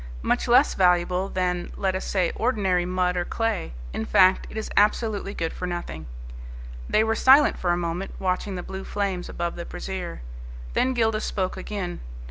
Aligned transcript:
Much 0.23 0.47
less 0.47 0.73
valuable 0.73 1.29
than, 1.29 1.71
let 1.77 1.93
us 1.93 2.05
say, 2.05 2.31
ordinary 2.35 2.85
mud 2.87 3.15
or 3.15 3.23
clay. 3.23 3.71
In 3.93 4.03
fact, 4.03 4.47
it 4.49 4.57
is 4.57 4.71
absolutely 4.75 5.35
good 5.35 5.53
for 5.53 5.67
nothing." 5.67 6.07
They 6.89 7.03
were 7.03 7.13
silent 7.13 7.59
for 7.59 7.69
a 7.69 7.77
moment, 7.77 8.15
watching 8.17 8.55
the 8.55 8.63
blue 8.63 8.83
flames 8.83 9.29
above 9.29 9.55
the 9.55 9.63
brazier. 9.63 10.21
Then 10.73 10.95
Gildas 10.95 11.25
spoke 11.25 11.55
again. 11.55 11.99